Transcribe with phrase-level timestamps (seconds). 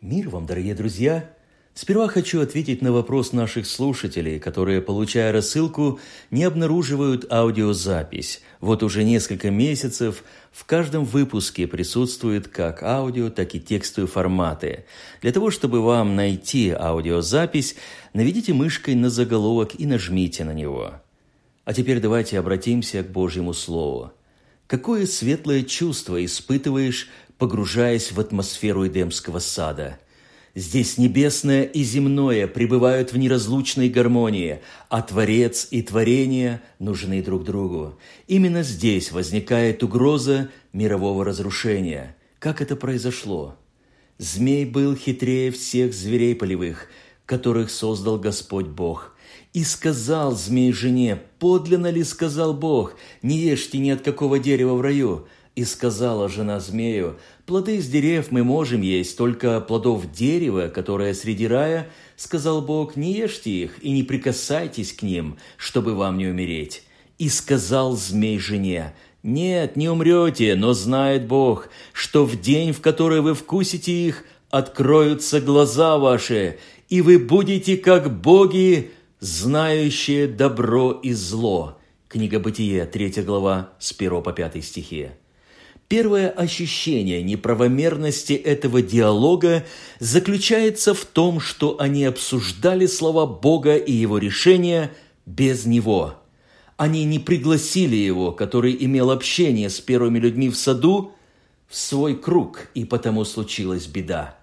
[0.00, 1.28] Мир вам, дорогие друзья!
[1.74, 5.98] Сперва хочу ответить на вопрос наших слушателей, которые, получая рассылку,
[6.30, 8.40] не обнаруживают аудиозапись.
[8.60, 10.22] Вот уже несколько месяцев
[10.52, 14.84] в каждом выпуске присутствует как аудио, так и текстовые форматы.
[15.20, 17.74] Для того, чтобы вам найти аудиозапись,
[18.14, 20.92] наведите мышкой на заголовок и нажмите на него.
[21.64, 24.12] А теперь давайте обратимся к Божьему Слову.
[24.68, 27.08] Какое светлое чувство испытываешь,
[27.38, 29.98] погружаясь в атмосферу Эдемского сада–
[30.58, 37.96] Здесь небесное и земное пребывают в неразлучной гармонии, а Творец и творение нужны друг другу.
[38.26, 42.16] Именно здесь возникает угроза мирового разрушения.
[42.40, 43.54] Как это произошло?
[44.18, 46.88] Змей был хитрее всех зверей полевых,
[47.24, 49.14] которых создал Господь Бог.
[49.52, 54.80] И сказал змей жене, подлинно ли сказал Бог, не ешьте ни от какого дерева в
[54.80, 61.14] раю, и сказала жена змею, «Плоды из дерев мы можем есть, только плодов дерева, которое
[61.14, 66.28] среди рая, сказал Бог, не ешьте их и не прикасайтесь к ним, чтобы вам не
[66.28, 66.84] умереть».
[67.18, 73.20] И сказал змей жене, «Нет, не умрете, но знает Бог, что в день, в который
[73.20, 81.78] вы вкусите их, откроются глаза ваши, и вы будете как боги, знающие добро и зло».
[82.06, 85.10] Книга Бытие, 3 глава, с 1 по 5 стихи.
[85.88, 89.64] Первое ощущение неправомерности этого диалога
[90.00, 94.92] заключается в том, что они обсуждали слова Бога и его решения
[95.24, 96.16] без Него.
[96.76, 101.12] Они не пригласили Его, который имел общение с первыми людьми в саду,
[101.66, 104.36] в свой круг, и потому случилась беда.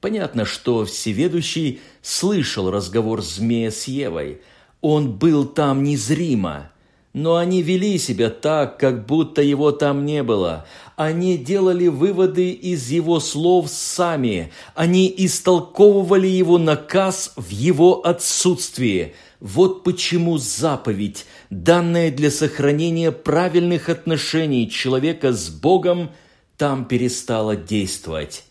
[0.00, 4.40] Понятно, что Всеведущий слышал разговор змея с Евой.
[4.80, 6.70] Он был там незримо–
[7.14, 10.66] но они вели себя так, как будто его там не было.
[10.96, 14.52] Они делали выводы из его слов сами.
[14.74, 19.14] Они истолковывали его наказ в его отсутствии.
[19.38, 26.10] Вот почему заповедь, данная для сохранения правильных отношений человека с Богом,
[26.56, 28.42] там перестала действовать.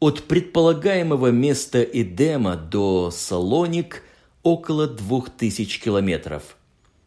[0.00, 4.02] От предполагаемого места Эдема до Салоник
[4.42, 6.56] около двух тысяч километров–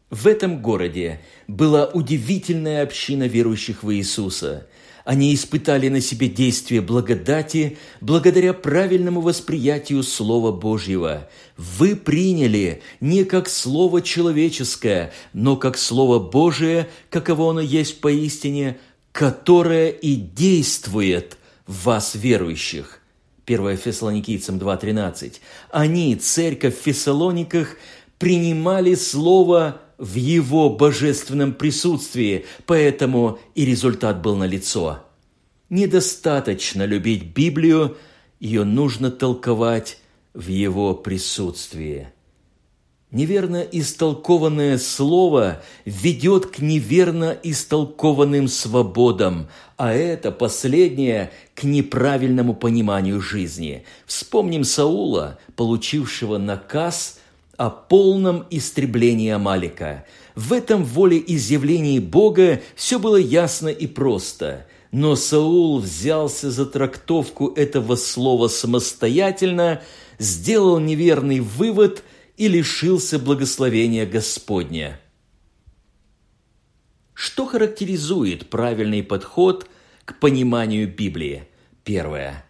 [0.09, 4.67] в этом городе была удивительная община верующих в Иисуса.
[5.03, 11.29] Они испытали на себе действие благодати благодаря правильному восприятию Слова Божьего.
[11.55, 18.77] Вы приняли не как Слово человеческое, но как Слово Божие, каково оно есть поистине,
[19.13, 23.01] которое и действует в вас верующих.
[23.45, 25.35] 1 Фессалоникийцам 2.13.
[25.69, 27.77] Они, церковь в Фессалониках,
[28.19, 35.03] принимали Слово в Его божественном присутствии, поэтому и результат был налицо.
[35.69, 37.97] Недостаточно любить Библию,
[38.39, 39.99] ее нужно толковать
[40.33, 42.09] в Его присутствии.
[43.09, 49.47] Неверно истолкованное слово ведет к неверно истолкованным свободам,
[49.77, 53.85] а это последнее к неправильному пониманию жизни.
[54.05, 57.19] Вспомним Саула, получившего наказ–
[57.57, 60.05] о полном истреблении Амалика.
[60.35, 64.67] В этом волеизъявлении Бога все было ясно и просто.
[64.91, 69.81] Но Саул взялся за трактовку этого слова самостоятельно,
[70.19, 72.03] сделал неверный вывод
[72.37, 74.99] и лишился благословения Господня.
[77.13, 79.67] Что характеризует правильный подход
[80.05, 81.47] к пониманию Библии?
[81.83, 82.45] Первое.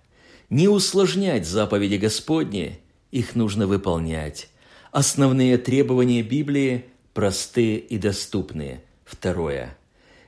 [0.50, 2.80] Не усложнять заповеди Господни,
[3.12, 4.50] их нужно выполнять.
[4.98, 8.82] Основные требования Библии простые и доступные.
[9.06, 9.78] Второе.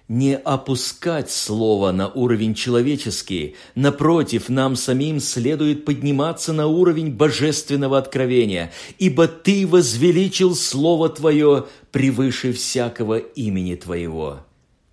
[0.07, 3.55] Не опускать Слово на уровень человеческий.
[3.73, 12.53] Напротив, нам самим следует подниматься на уровень божественного откровения, ибо Ты возвеличил Слово Твое превыше
[12.53, 14.45] всякого имени Твоего.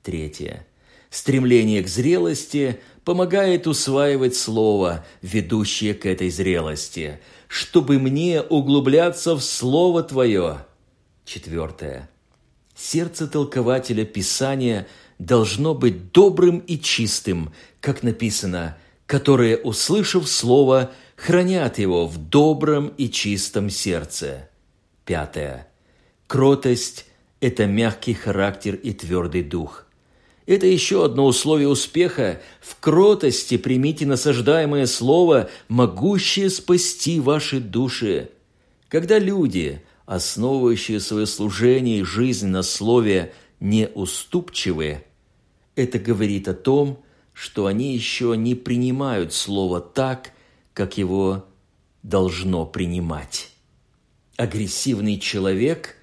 [0.02, 0.66] Третье.
[1.10, 10.02] Стремление к зрелости помогает усваивать Слово, ведущее к этой зрелости– чтобы мне углубляться в Слово
[10.02, 10.58] Твое.
[11.24, 12.10] Четвертое.
[12.74, 14.86] Сердце толкователя Писания
[15.18, 18.76] должно быть добрым и чистым, как написано,
[19.06, 24.50] которые, услышав Слово, хранят его в добром и чистом сердце.
[25.04, 25.68] Пятое.
[26.26, 27.06] Кротость–
[27.40, 29.85] это мягкий характер и твердый дух.
[30.46, 32.40] Это еще одно условие успеха.
[32.60, 38.30] В кротости примите насаждаемое слово, могущее спасти ваши души.
[38.88, 45.02] Когда люди, основывающие свое служение и жизнь на слове, неуступчивы,
[45.74, 47.02] это говорит о том,
[47.32, 50.30] что они еще не принимают слово так,
[50.72, 51.44] как его
[52.04, 53.50] должно принимать.
[54.36, 55.96] Агрессивный человек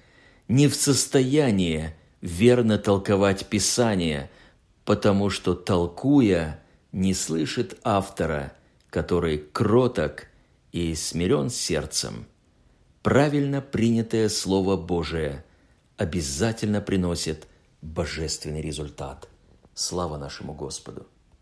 [0.48, 1.94] не в состоянии
[2.24, 4.30] верно толковать Писание,
[4.86, 6.58] потому что, толкуя,
[6.90, 8.54] не слышит автора,
[8.88, 10.28] который кроток
[10.72, 12.26] и смирен сердцем.
[13.02, 15.44] Правильно принятое Слово Божие
[15.98, 17.46] обязательно приносит
[17.82, 19.28] божественный результат.
[19.74, 21.06] Слава нашему Господу!